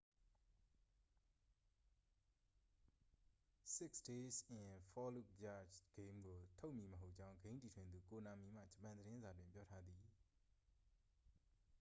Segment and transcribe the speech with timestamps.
[3.63, 5.61] six days in fallujah
[5.93, 10.01] ဂိမ်းကို ထုတ်မည်မဟုတ်ကြောင်း ဂိမ်းတည်ထွင်သူ ကိုနာမီမှ ဂျပန်သတင်းစာတွင် ပြောထားသည်